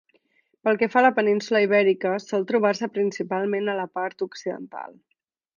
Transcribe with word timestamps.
Pel 0.67 0.79
que 0.79 0.87
fa 0.93 0.99
a 1.01 1.05
la 1.05 1.11
península 1.19 1.61
Ibèrica, 1.67 2.15
sol 2.25 2.47
trobar-se 2.53 2.91
principalment 2.97 3.73
a 3.75 3.79
la 3.85 3.89
part 3.99 4.29
occidental. 4.31 5.01